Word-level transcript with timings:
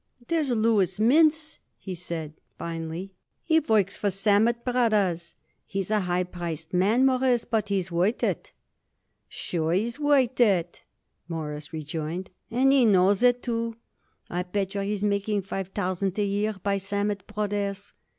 "There's 0.29 0.49
Louis 0.49 0.97
Mintz," 0.99 1.59
he 1.77 1.93
said 1.93 2.33
finally. 2.57 3.13
"He 3.43 3.59
works 3.59 3.99
by 3.99 4.09
Sammet 4.09 4.65
Brothers. 4.65 5.35
He's 5.67 5.91
a 5.91 5.99
high 5.99 6.23
priced 6.23 6.73
man, 6.73 7.05
Mawruss, 7.05 7.45
but 7.45 7.69
he's 7.69 7.91
worth 7.91 8.23
it." 8.23 8.51
"Sure 9.29 9.73
he's 9.73 9.99
worth 9.99 10.39
it," 10.39 10.83
Morris 11.27 11.71
rejoined, 11.71 12.31
"and 12.49 12.71
he 12.73 12.83
knows 12.83 13.21
it, 13.21 13.43
too. 13.43 13.75
I 14.27 14.41
bet 14.41 14.73
yer 14.73 14.81
he's 14.81 15.03
making 15.03 15.43
five 15.43 15.67
thousand 15.67 16.17
a 16.17 16.25
year 16.25 16.55
by 16.63 16.79
Sammet 16.79 17.27
Brothers." 17.27 17.93